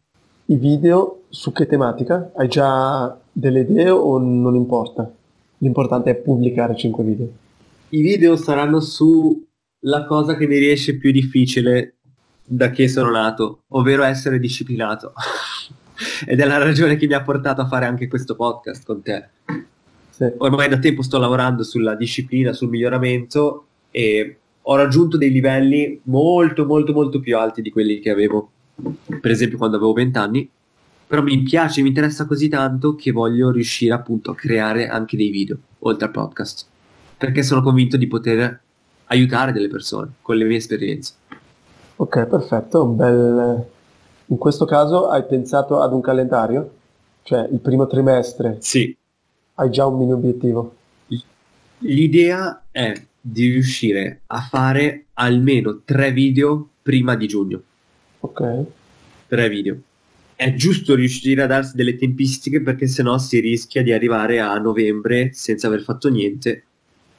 I 0.46 0.56
video 0.56 1.24
su 1.30 1.51
che 1.51 1.68
tematica? 1.68 2.32
Hai 2.36 2.48
già 2.48 3.16
delle 3.32 3.60
idee 3.60 3.89
o 3.89 4.18
non 4.18 4.56
importa? 4.56 5.12
L'importante 5.60 6.10
è 6.10 6.16
pubblicare 6.16 6.75
5 6.75 7.04
video. 7.04 7.30
I 7.89 8.01
video 8.01 8.36
saranno 8.36 8.80
sulla 8.80 10.06
cosa 10.08 10.36
che 10.36 10.48
mi 10.48 10.58
riesce 10.58 10.98
più 10.98 11.12
difficile 11.12 11.98
da 12.44 12.72
che 12.72 12.88
sono 12.88 13.12
nato, 13.12 13.63
ovvero 13.70 14.04
essere 14.04 14.39
disciplinato. 14.39 15.13
Ed 16.25 16.39
è 16.39 16.46
la 16.46 16.58
ragione 16.58 16.96
che 16.96 17.08
mi 17.08 17.13
ha 17.13 17.22
portato 17.22 17.62
a 17.62 17.68
fare 17.68 17.86
anche 17.86 18.08
questo 18.08 18.36
podcast 18.36 18.86
con 18.86 19.01
te. 19.01 19.27
Sì. 20.10 20.32
Ormai 20.38 20.70
da 20.70 20.80
tempo 20.80 21.01
sto 21.01 21.20
lavorando 21.20 21.63
sulla 21.63 21.96
disciplina, 21.96 22.54
sul 22.54 22.70
miglioramento 22.70 23.66
e 23.92 24.38
ho 24.62 24.75
raggiunto 24.75 25.18
dei 25.18 25.32
livelli 25.32 26.00
molto 26.04 26.66
molto 26.66 26.92
molto 26.92 27.20
più 27.20 27.38
alti 27.38 27.62
di 27.62 27.70
quelli 27.70 28.00
che 28.00 28.10
avevo 28.10 28.50
per 29.22 29.32
esempio 29.32 29.58
quando 29.58 29.77
avevo 29.77 29.94
20 29.94 30.18
anni 30.18 30.50
però 31.08 31.22
mi 31.22 31.42
piace, 31.42 31.82
mi 31.82 31.88
interessa 31.88 32.25
così 32.25 32.50
tanto 32.50 32.96
che 32.96 33.12
voglio 33.12 33.50
riuscire 33.50 33.94
appunto 33.94 34.32
a 34.32 34.36
creare 34.36 34.89
anche 34.89 35.16
dei 35.16 35.30
video 35.30 35.58
oltre 35.80 36.08
al 36.08 36.12
podcast 36.12 36.66
perché 37.16 37.44
sono 37.44 37.62
convinto 37.62 37.96
di 37.96 38.08
poter 38.08 38.60
aiutare 39.06 39.54
delle 39.54 39.70
persone 39.70 40.12
con 40.22 40.36
le 40.36 40.44
mie 40.44 40.58
esperienze 40.58 41.13
Ok, 41.98 42.25
perfetto. 42.25 42.84
Un 42.84 42.96
bel... 42.96 43.66
In 44.29 44.38
questo 44.38 44.65
caso 44.65 45.10
hai 45.10 45.25
pensato 45.25 45.79
ad 45.79 45.93
un 45.93 46.01
calendario? 46.01 46.72
Cioè 47.24 47.48
il 47.51 47.60
primo 47.60 47.88
trimestre 47.88 48.57
sì 48.60 48.96
hai 49.55 49.69
già 49.69 49.86
un 49.86 49.98
mini 49.98 50.12
obiettivo? 50.13 50.75
l'idea 51.79 52.63
è 52.72 52.93
di 53.19 53.50
riuscire 53.50 54.22
a 54.27 54.41
fare 54.41 55.05
almeno 55.13 55.81
tre 55.86 56.12
video 56.12 56.69
prima 56.81 57.15
di 57.15 57.27
giugno 57.27 57.62
Ok. 58.22 58.63
tre 59.27 59.50
video. 59.50 59.77
È 60.36 60.53
giusto 60.55 60.96
riuscire 60.96 61.41
a 61.43 61.48
darsi 61.48 61.75
delle 61.75 61.96
tempistiche 61.98 62.62
perché 62.62 62.88
sennò 62.88 63.17
si 63.17 63.39
rischia 63.39 63.84
di 63.84 63.91
arrivare 63.91 64.39
a 64.39 64.57
novembre 64.57 65.31
senza 65.34 65.67
aver 65.67 65.81
fatto 65.81 66.10
niente 66.10 66.63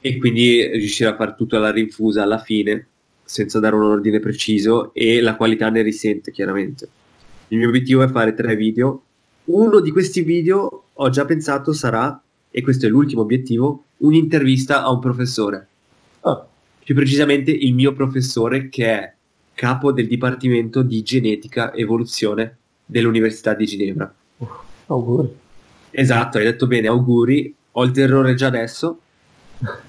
e 0.01 0.17
quindi 0.17 0.65
riuscire 0.67 1.09
a 1.09 1.15
fare 1.15 1.35
tutto 1.37 1.55
alla 1.57 1.71
rinfusa 1.71 2.23
alla 2.23 2.39
fine 2.39 2.87
senza 3.23 3.59
dare 3.59 3.75
un 3.75 3.83
ordine 3.83 4.19
preciso 4.19 4.93
e 4.93 5.21
la 5.21 5.35
qualità 5.35 5.69
ne 5.69 5.81
risente 5.81 6.31
chiaramente. 6.31 6.87
Il 7.49 7.57
mio 7.57 7.67
obiettivo 7.67 8.01
è 8.01 8.07
fare 8.07 8.33
tre 8.33 8.55
video. 8.55 9.03
Uno 9.45 9.79
di 9.79 9.91
questi 9.91 10.21
video 10.21 10.85
ho 10.93 11.09
già 11.09 11.25
pensato 11.25 11.73
sarà, 11.73 12.21
e 12.49 12.61
questo 12.61 12.85
è 12.85 12.89
l'ultimo 12.89 13.21
obiettivo, 13.21 13.83
un'intervista 13.97 14.83
a 14.83 14.91
un 14.91 14.99
professore 14.99 15.67
Ah, 16.21 16.45
più 16.83 16.95
precisamente 16.95 17.51
il 17.51 17.73
mio 17.73 17.93
professore 17.93 18.67
che 18.67 18.85
è 18.85 19.13
capo 19.53 19.91
del 19.91 20.07
Dipartimento 20.07 20.81
di 20.81 21.01
Genetica 21.01 21.71
e 21.71 21.81
Evoluzione 21.81 22.57
dell'Università 22.85 23.53
di 23.53 23.65
Ginevra. 23.65 24.13
auguri. 24.87 25.29
Esatto, 25.91 26.37
hai 26.37 26.43
detto 26.43 26.67
bene, 26.67 26.87
auguri, 26.87 27.53
ho 27.71 27.83
il 27.83 27.91
terrore 27.91 28.33
già 28.33 28.47
adesso, 28.47 28.99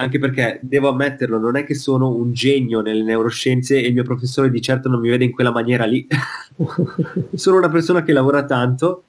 anche 0.00 0.18
perché 0.18 0.58
devo 0.62 0.88
ammetterlo, 0.88 1.38
non 1.38 1.56
è 1.56 1.64
che 1.64 1.74
sono 1.74 2.08
un 2.08 2.32
genio 2.32 2.80
nelle 2.80 3.02
neuroscienze 3.02 3.76
e 3.76 3.88
il 3.88 3.92
mio 3.92 4.02
professore 4.02 4.50
di 4.50 4.62
certo 4.62 4.88
non 4.88 4.98
mi 4.98 5.10
vede 5.10 5.24
in 5.24 5.32
quella 5.32 5.52
maniera 5.52 5.84
lì. 5.84 6.06
sono 7.34 7.58
una 7.58 7.68
persona 7.68 8.02
che 8.02 8.14
lavora 8.14 8.44
tanto 8.46 9.04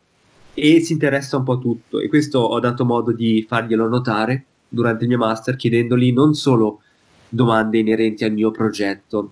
e 0.54 0.82
si 0.82 0.92
interessa 0.92 1.38
un 1.38 1.44
po' 1.44 1.54
a 1.54 1.58
tutto 1.60 2.00
e 2.02 2.10
questo 2.10 2.40
ho 2.40 2.60
dato 2.60 2.84
modo 2.84 3.14
di 3.14 3.46
farglielo 3.48 3.88
notare 3.88 4.44
durante 4.68 5.04
il 5.04 5.10
mio 5.10 5.18
master 5.18 5.56
chiedendogli 5.56 6.12
non 6.12 6.34
solo 6.34 6.82
domande 7.30 7.78
inerenti 7.78 8.26
al 8.26 8.34
mio 8.34 8.52
progetto 8.52 9.32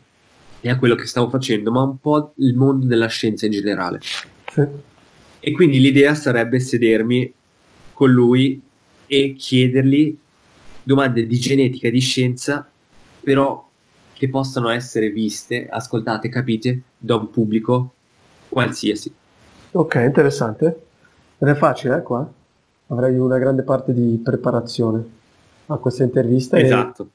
e 0.62 0.70
a 0.70 0.78
quello 0.78 0.96
che 0.96 1.08
stavo 1.08 1.30
facendo, 1.30 1.72
ma 1.72 1.82
un 1.82 2.00
po' 2.00 2.32
il 2.38 2.56
mondo 2.56 2.86
della 2.86 3.08
scienza 3.08 3.46
in 3.46 3.51
generale. 3.51 4.00
Sì. 4.01 4.63
E 5.42 5.51
quindi 5.51 5.82
l'idea 5.82 6.16
sarebbe 6.16 6.62
sedermi 6.62 7.34
con 7.92 8.12
lui 8.12 8.62
e 9.08 9.36
chiedergli 9.38 10.18
domande 10.89 11.27
di 11.27 11.38
genetica 11.38 11.88
e 11.88 11.91
di 11.91 12.00
scienza, 12.00 12.67
però 13.22 13.63
che 14.13 14.27
possano 14.27 14.69
essere 14.69 15.12
viste, 15.12 15.67
ascoltate, 15.69 16.29
capite 16.29 16.81
da 16.98 17.15
un 17.15 17.29
pubblico 17.29 17.91
qualsiasi. 18.50 19.13
Ok, 19.74 20.01
interessante. 20.03 20.81
Non 21.38 21.51
è 21.51 21.55
facile, 21.55 21.98
eh, 21.98 22.01
qua? 22.01 22.27
Avrei 22.88 23.15
una 23.19 23.38
grande 23.38 23.62
parte 23.62 23.93
di 23.93 24.19
preparazione 24.24 25.17
a 25.67 25.77
questa 25.77 26.01
intervista 26.01 26.58
e- 26.58 26.63
Esatto. 26.63 27.08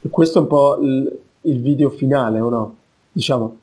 e 0.00 0.08
questo 0.08 0.38
è 0.38 0.42
un 0.42 0.48
po' 0.48 0.78
il, 0.82 1.18
il 1.42 1.60
video 1.60 1.90
finale, 1.90 2.40
o 2.40 2.48
no? 2.48 2.76
Diciamo, 3.12 3.58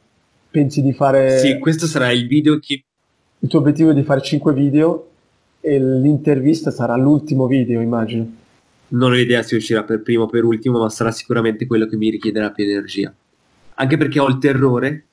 pensi 0.50 0.81
di 0.81 0.93
fare... 0.93 1.39
Sì, 1.39 1.59
questo 1.59 1.88
sarà 1.88 2.09
il 2.12 2.25
video 2.25 2.57
che 2.59 2.86
Il 3.39 3.50
tuo 3.50 3.59
obiettivo 3.59 3.91
è 3.91 3.93
di 3.93 4.03
fare 4.03 4.21
5 4.21 4.53
video 4.53 5.09
e 5.59 5.77
l'intervista 5.77 6.71
sarà 6.71 6.95
l'ultimo 6.95 7.47
video, 7.47 7.81
immagino. 7.81 8.45
Non 8.89 9.12
ho 9.12 9.15
idea 9.15 9.44
se 9.44 9.56
uscirà 9.56 9.84
per 9.84 10.01
primo 10.01 10.24
o 10.24 10.27
per 10.27 10.44
ultimo, 10.44 10.79
ma 10.79 10.89
sarà 10.89 11.12
sicuramente 11.12 11.65
quello 11.65 11.86
che 11.88 11.98
mi 11.98 12.10
richiederà 12.10 12.51
più 12.51 12.63
energia. 12.63 13.13
Anche 13.75 13.98
perché 13.98 14.20
ho 14.20 14.27
il 14.27 14.38
terrore 14.38 15.03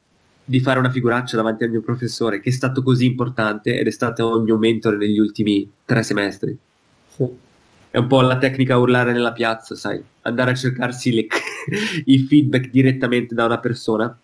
di 0.44 0.60
fare 0.60 0.78
una 0.78 0.90
figuraccia 0.90 1.36
davanti 1.36 1.64
al 1.64 1.70
mio 1.70 1.80
professore, 1.80 2.40
che 2.40 2.50
è 2.50 2.52
stato 2.52 2.82
così 2.82 3.06
importante 3.06 3.78
ed 3.78 3.86
è 3.86 3.90
stato 3.90 4.36
il 4.36 4.42
mio 4.42 4.58
mentore 4.58 4.96
negli 4.96 5.18
ultimi 5.18 5.70
tre 5.84 6.02
semestri. 6.02 6.56
Sì. 7.08 7.26
È 7.90 7.98
un 7.98 8.06
po' 8.06 8.20
la 8.20 8.38
tecnica 8.38 8.76
urlare 8.76 9.12
nella 9.12 9.32
piazza, 9.32 9.74
sai, 9.74 10.02
andare 10.22 10.50
a 10.50 10.54
cercarsi 10.54 11.14
le- 11.14 11.26
i 12.06 12.18
feedback 12.18 12.70
direttamente 12.70 13.34
da 13.34 13.44
una 13.44 13.58
persona 13.58 14.16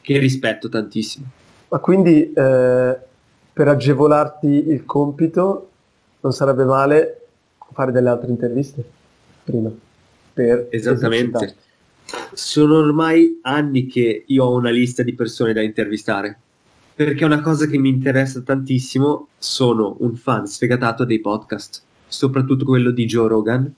che 0.00 0.18
rispetto 0.18 0.68
tantissimo. 0.68 1.26
Ma 1.68 1.78
quindi 1.78 2.32
eh, 2.32 2.96
per 3.52 3.68
agevolarti 3.68 4.68
il 4.68 4.84
compito 4.84 5.70
non 6.20 6.32
sarebbe 6.32 6.64
male 6.64 7.23
fare 7.72 7.92
delle 7.92 8.08
altre 8.08 8.30
interviste 8.30 8.84
prima. 9.44 9.70
Per 10.32 10.68
Esattamente. 10.70 11.36
esercitarti. 11.36 11.62
Sono 12.32 12.78
ormai 12.78 13.38
anni 13.42 13.86
che 13.86 14.24
io 14.26 14.44
ho 14.44 14.54
una 14.54 14.70
lista 14.70 15.02
di 15.02 15.14
persone 15.14 15.52
da 15.52 15.62
intervistare. 15.62 16.38
Perché 16.94 17.24
una 17.24 17.40
cosa 17.40 17.66
che 17.66 17.78
mi 17.78 17.88
interessa 17.88 18.40
tantissimo 18.40 19.28
sono 19.38 19.96
un 20.00 20.14
fan 20.14 20.46
sfegatato 20.46 21.04
dei 21.04 21.20
podcast, 21.20 21.82
soprattutto 22.06 22.64
quello 22.64 22.90
di 22.90 23.04
Joe 23.06 23.28
Rogan, 23.28 23.72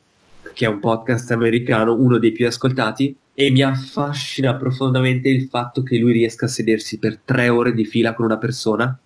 che 0.52 0.64
è 0.66 0.68
un 0.68 0.80
podcast 0.80 1.30
americano, 1.30 1.94
uno 1.94 2.18
dei 2.18 2.32
più 2.32 2.46
ascoltati, 2.46 3.16
e 3.32 3.50
mi 3.50 3.62
affascina 3.62 4.54
profondamente 4.56 5.28
il 5.28 5.48
fatto 5.48 5.82
che 5.82 5.98
lui 5.98 6.12
riesca 6.12 6.46
a 6.46 6.48
sedersi 6.48 6.98
per 6.98 7.18
tre 7.24 7.48
ore 7.48 7.74
di 7.74 7.84
fila 7.84 8.14
con 8.14 8.24
una 8.24 8.38
persona, 8.38 8.98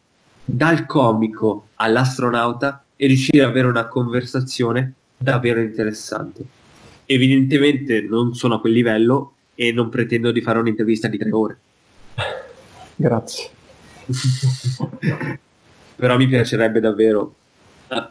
dal 0.45 0.87
comico 0.87 1.69
all'astronauta, 1.77 2.85
e 3.03 3.07
riuscire 3.07 3.43
ad 3.43 3.49
avere 3.49 3.67
una 3.67 3.87
conversazione 3.87 4.93
davvero 5.17 5.59
interessante. 5.63 6.45
Evidentemente 7.07 8.03
non 8.03 8.35
sono 8.35 8.57
a 8.57 8.61
quel 8.61 8.75
livello 8.75 9.37
e 9.55 9.73
non 9.73 9.89
pretendo 9.89 10.31
di 10.31 10.43
fare 10.43 10.59
un'intervista 10.59 11.09
di 11.09 11.17
tre 11.17 11.31
ore. 11.33 11.59
Grazie. 12.95 13.49
Però 15.97 16.19
mi 16.19 16.27
piacerebbe 16.27 16.81
davvero. 16.81 17.35
eh, 17.89 18.09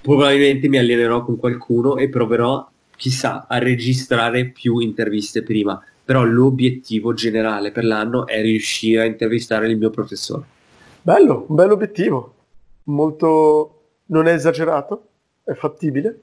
Probabilmente 0.00 0.68
mi 0.68 0.78
allenerò 0.78 1.24
con 1.24 1.36
qualcuno 1.36 1.96
e 1.96 2.08
proverò, 2.08 2.70
chissà, 2.96 3.48
a 3.48 3.58
registrare 3.58 4.50
più 4.50 4.78
interviste 4.78 5.42
prima. 5.42 5.82
Però 6.04 6.22
l'obiettivo 6.22 7.14
generale 7.14 7.72
per 7.72 7.84
l'anno 7.84 8.28
è 8.28 8.40
riuscire 8.42 9.02
a 9.02 9.06
intervistare 9.06 9.68
il 9.68 9.76
mio 9.76 9.90
professore. 9.90 10.44
Bello, 11.02 11.46
un 11.48 11.56
bello 11.56 11.72
obiettivo. 11.72 12.34
Molto... 12.84 13.74
non 14.10 14.26
è 14.26 14.32
esagerato, 14.32 15.08
è 15.44 15.54
fattibile, 15.54 16.20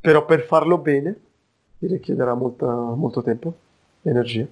però 0.00 0.24
per 0.24 0.42
farlo 0.42 0.78
bene 0.78 1.16
ti 1.78 1.86
richiederà 1.86 2.34
molta- 2.34 2.94
molto 2.94 3.22
tempo 3.22 3.54
e 4.02 4.10
energia. 4.10 4.46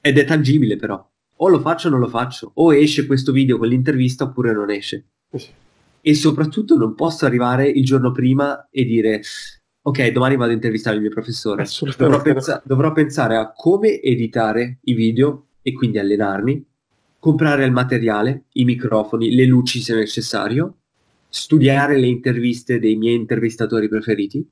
Ed 0.00 0.18
è 0.18 0.24
tangibile 0.24 0.76
però. 0.76 1.04
O 1.36 1.48
lo 1.48 1.60
faccio 1.60 1.88
o 1.88 1.90
non 1.90 2.00
lo 2.00 2.08
faccio. 2.08 2.50
O 2.54 2.74
esce 2.74 3.06
questo 3.06 3.32
video 3.32 3.58
con 3.58 3.68
l'intervista 3.68 4.24
oppure 4.24 4.52
non 4.52 4.70
esce. 4.70 5.04
Eh 5.30 5.38
sì. 5.38 5.50
E 6.00 6.14
soprattutto 6.14 6.76
non 6.76 6.94
posso 6.94 7.26
arrivare 7.26 7.68
il 7.68 7.84
giorno 7.84 8.12
prima 8.12 8.68
e 8.70 8.84
dire 8.84 9.22
ok, 9.84 10.08
domani 10.08 10.36
vado 10.36 10.50
a 10.50 10.54
intervistare 10.54 10.96
il 10.96 11.02
mio 11.02 11.10
professore. 11.10 11.62
Assolutamente 11.62 12.16
Dovrò, 12.16 12.34
pensa- 12.34 12.62
dovrò 12.64 12.92
pensare 12.92 13.36
a 13.36 13.52
come 13.52 14.00
editare 14.00 14.78
i 14.82 14.94
video 14.94 15.46
e 15.62 15.72
quindi 15.72 15.98
allenarmi, 15.98 16.64
comprare 17.18 17.64
il 17.64 17.72
materiale, 17.72 18.44
i 18.52 18.64
microfoni, 18.64 19.34
le 19.34 19.46
luci 19.46 19.80
se 19.80 19.94
necessario 19.94 20.81
studiare 21.34 21.98
le 21.98 22.08
interviste 22.08 22.78
dei 22.78 22.94
miei 22.94 23.14
intervistatori 23.14 23.88
preferiti. 23.88 24.46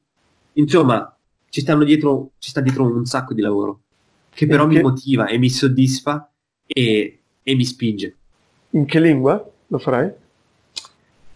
Insomma, 0.55 1.15
ci, 1.51 1.61
stanno 1.61 1.85
dietro, 1.85 2.33
ci 2.39 2.49
sta 2.49 2.63
dietro 2.63 2.85
un 2.85 3.05
sacco 3.05 3.35
di 3.35 3.43
lavoro, 3.43 3.83
che 4.31 4.47
però 4.47 4.67
che... 4.67 4.77
mi 4.77 4.81
motiva 4.81 5.27
e 5.27 5.37
mi 5.37 5.51
soddisfa 5.51 6.33
e, 6.67 7.21
e 7.43 7.55
mi 7.55 7.65
spinge. 7.67 8.17
In 8.71 8.87
che 8.87 8.99
lingua 8.99 9.47
lo 9.67 9.79
farai? 9.79 10.11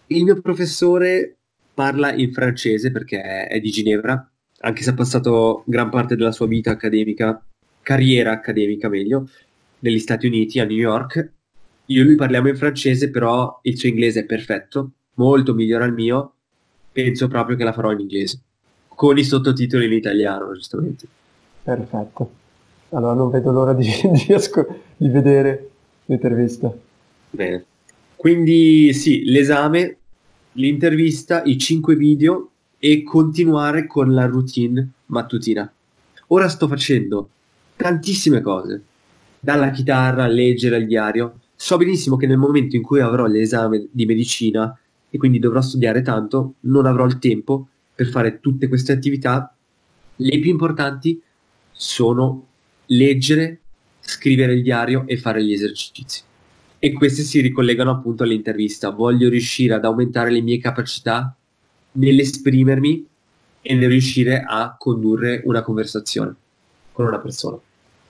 Il 0.07 0.23
mio 0.23 0.41
professore 0.41 1.37
parla 1.75 2.11
in 2.13 2.33
francese 2.33 2.91
perché 2.91 3.45
è 3.45 3.59
di 3.59 3.69
Ginevra, 3.69 4.27
anche 4.61 4.81
se 4.81 4.89
ha 4.89 4.93
passato 4.95 5.63
gran 5.67 5.91
parte 5.91 6.15
della 6.15 6.31
sua 6.31 6.47
vita 6.47 6.71
accademica, 6.71 7.39
carriera 7.83 8.31
accademica 8.31 8.89
meglio, 8.89 9.29
negli 9.79 9.99
Stati 9.99 10.25
Uniti, 10.25 10.59
a 10.59 10.65
New 10.65 10.75
York. 10.75 11.33
Io 11.85 12.01
e 12.01 12.03
lui 12.03 12.15
parliamo 12.15 12.47
in 12.47 12.55
francese, 12.57 13.11
però 13.11 13.59
il 13.61 13.77
suo 13.77 13.89
inglese 13.89 14.21
è 14.21 14.25
perfetto, 14.25 14.93
molto 15.15 15.53
migliore 15.53 15.83
al 15.83 15.93
mio. 15.93 16.31
Penso 16.91 17.27
proprio 17.27 17.57
che 17.57 17.63
la 17.63 17.73
farò 17.73 17.91
in 17.91 17.99
inglese, 17.99 18.39
con 18.87 19.17
i 19.17 19.23
sottotitoli 19.23 19.85
in 19.85 19.93
italiano, 19.93 20.53
giustamente. 20.53 21.07
Perfetto. 21.63 22.31
Allora 22.89 23.13
non 23.13 23.29
vedo 23.29 23.51
l'ora 23.51 23.73
di, 23.73 23.87
di, 24.25 24.33
asco- 24.33 24.67
di 24.95 25.09
vedere 25.09 25.69
l'intervista. 26.05 26.73
Bene. 27.29 27.65
Quindi 28.15 28.93
sì, 28.93 29.23
l'esame, 29.25 29.97
l'intervista, 30.53 31.43
i 31.43 31.57
cinque 31.57 31.95
video 31.95 32.51
e 32.79 33.03
continuare 33.03 33.87
con 33.87 34.13
la 34.13 34.25
routine 34.25 34.87
mattutina. 35.07 35.71
Ora 36.27 36.47
sto 36.47 36.67
facendo 36.67 37.29
tantissime 37.75 38.41
cose, 38.41 38.81
dalla 39.39 39.69
chitarra 39.71 40.23
a 40.23 40.27
leggere 40.27 40.77
al 40.77 40.85
diario. 40.85 41.39
So 41.55 41.77
benissimo 41.77 42.15
che 42.15 42.27
nel 42.27 42.37
momento 42.37 42.75
in 42.75 42.81
cui 42.81 42.99
avrò 42.99 43.25
l'esame 43.25 43.87
di 43.91 44.05
medicina 44.05 44.77
e 45.15 45.17
quindi 45.17 45.39
dovrò 45.39 45.61
studiare 45.61 46.01
tanto, 46.01 46.55
non 46.61 46.85
avrò 46.85 47.05
il 47.05 47.19
tempo 47.19 47.69
per 47.95 48.07
fare 48.07 48.41
tutte 48.41 48.67
queste 48.67 48.91
attività. 48.91 49.55
Le 50.17 50.39
più 50.39 50.51
importanti 50.51 51.21
sono 51.71 52.47
leggere, 52.87 53.61
scrivere 54.01 54.55
il 54.55 54.61
diario 54.61 55.05
e 55.07 55.15
fare 55.15 55.41
gli 55.41 55.53
esercizi. 55.53 56.21
E 56.77 56.91
queste 56.91 57.21
si 57.23 57.39
ricollegano 57.39 57.91
appunto 57.91 58.23
all'intervista. 58.23 58.89
Voglio 58.89 59.29
riuscire 59.29 59.73
ad 59.73 59.85
aumentare 59.85 60.31
le 60.31 60.41
mie 60.41 60.59
capacità 60.59 61.33
nell'esprimermi 61.93 63.07
e 63.61 63.73
nel 63.73 63.87
riuscire 63.87 64.43
a 64.45 64.75
condurre 64.77 65.43
una 65.45 65.61
conversazione 65.61 66.35
con 66.91 67.05
una 67.05 67.19
persona. 67.19 67.57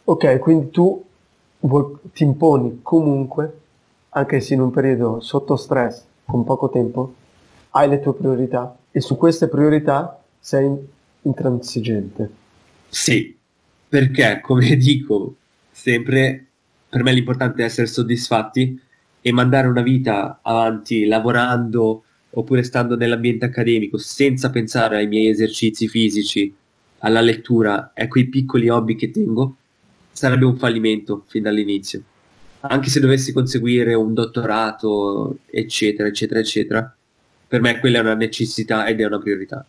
Ok, 0.05 0.39
quindi 0.39 0.71
tu 0.71 1.05
vuoi, 1.59 1.97
ti 2.13 2.24
imponi 2.24 2.79
comunque, 2.81 3.59
anche 4.09 4.39
se 4.41 4.55
in 4.55 4.62
un 4.62 4.71
periodo 4.71 5.19
sotto 5.19 5.55
stress, 5.55 6.03
con 6.25 6.44
poco 6.44 6.70
tempo, 6.70 7.15
hai 7.72 7.88
le 7.88 8.00
tue 8.00 8.13
priorità 8.13 8.77
e 8.91 9.01
su 9.01 9.17
queste 9.17 9.48
priorità 9.48 10.22
sei 10.39 10.70
intransigente. 11.22 12.29
Sì, 12.89 13.36
perché 13.88 14.39
come 14.41 14.75
dico 14.77 15.36
sempre, 15.72 16.46
per 16.89 17.03
me 17.03 17.12
l'importante 17.12 17.62
è 17.62 17.65
essere 17.65 17.88
soddisfatti 17.88 18.79
e 19.22 19.32
mandare 19.32 19.67
una 19.67 19.82
vita 19.82 20.39
avanti 20.41 21.05
lavorando 21.05 22.03
oppure 22.38 22.63
stando 22.63 22.96
nell'ambiente 22.96 23.46
accademico 23.46 23.98
senza 23.98 24.50
pensare 24.50 24.98
ai 24.98 25.08
miei 25.08 25.29
esercizi 25.29 25.88
fisici, 25.88 26.53
alla 27.00 27.22
lettura 27.22 27.91
e 27.94 28.03
a 28.03 28.08
quei 28.08 28.27
piccoli 28.27 28.70
hobby 28.70 28.96
che 28.96 29.10
tengo, 29.12 29.55
sarebbe 30.12 30.46
un 30.46 30.58
fallimento 30.58 31.24
fin 31.27 31.44
dall'inizio. 31.44 32.03
Anche 32.67 32.89
se 32.89 33.00
dovessi 33.00 33.31
conseguire 33.34 33.93
un 33.93 34.13
dottorato, 34.13 35.38
eccetera, 35.45 36.07
eccetera, 36.07 36.39
eccetera, 36.39 36.95
per 37.48 37.62
me 37.62 37.79
quella 37.79 38.00
è 38.00 38.01
una 38.01 38.15
necessità 38.15 38.86
ed 38.88 39.00
è 39.01 39.05
una 39.05 39.19
priorità. 39.19 39.65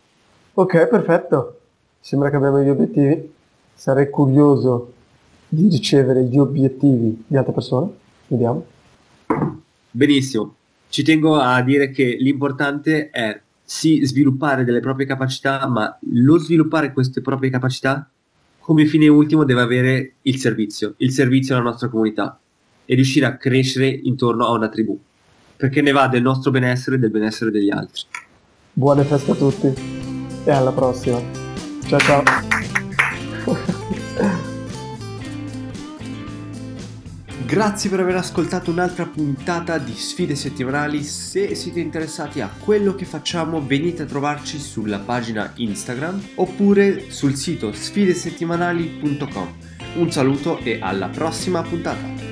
Ok, 0.53 0.87
perfetto. 0.87 1.59
Sembra 1.99 2.29
che 2.29 2.35
abbiamo 2.35 2.61
gli 2.61 2.69
obiettivi. 2.69 3.33
Sarei 3.73 4.09
curioso 4.09 4.93
di 5.47 5.69
ricevere 5.69 6.23
gli 6.23 6.37
obiettivi 6.37 7.23
di 7.27 7.37
altre 7.37 7.53
persone. 7.53 7.91
Vediamo. 8.27 8.65
Benissimo. 9.91 10.55
Ci 10.89 11.03
tengo 11.03 11.37
a 11.37 11.61
dire 11.61 11.91
che 11.91 12.15
l'importante 12.19 13.09
è 13.09 13.39
sì 13.63 14.03
sviluppare 14.05 14.63
delle 14.63 14.79
proprie 14.79 15.05
capacità, 15.05 15.67
ma 15.67 15.97
lo 16.11 16.37
sviluppare 16.37 16.93
queste 16.93 17.21
proprie 17.21 17.49
capacità 17.49 18.09
come 18.67 18.85
fine 18.85 19.07
ultimo 19.07 19.45
deve 19.45 19.61
avere 19.61 20.15
il 20.23 20.39
servizio, 20.39 20.95
il 20.97 21.11
servizio 21.11 21.55
alla 21.55 21.63
nostra 21.63 21.87
comunità 21.87 22.37
e 22.87 22.95
riuscire 22.95 23.25
a 23.25 23.35
crescere 23.35 23.87
intorno 23.87 24.45
a 24.45 24.51
una 24.51 24.69
tribù, 24.69 24.97
perché 25.57 25.81
ne 25.81 25.91
va 25.91 26.07
del 26.07 26.21
nostro 26.21 26.49
benessere 26.49 26.95
e 26.95 26.99
del 26.99 27.11
benessere 27.11 27.51
degli 27.51 27.69
altri. 27.69 28.01
Buone 28.71 29.03
feste 29.03 29.31
a 29.31 29.35
tutti 29.35 29.73
e 30.45 30.51
alla 30.51 30.71
prossima. 30.71 31.21
Ciao 31.85 31.99
ciao. 31.99 32.23
Grazie 37.45 37.89
per 37.89 38.01
aver 38.01 38.17
ascoltato 38.17 38.71
un'altra 38.71 39.05
puntata 39.05 39.77
di 39.77 39.93
Sfide 39.93 40.35
Settimanali. 40.35 41.01
Se 41.03 41.55
siete 41.55 41.79
interessati 41.79 42.41
a 42.41 42.49
quello 42.49 42.93
che 42.93 43.05
facciamo, 43.05 43.65
venite 43.65 44.03
a 44.03 44.05
trovarci 44.05 44.59
sulla 44.59 44.99
pagina 44.99 45.53
Instagram 45.55 46.21
oppure 46.35 47.09
sul 47.09 47.35
sito 47.35 47.71
sfidesettimanali.com. 47.71 49.53
Un 49.95 50.11
saluto 50.11 50.59
e 50.59 50.79
alla 50.81 51.07
prossima 51.07 51.61
puntata! 51.61 52.26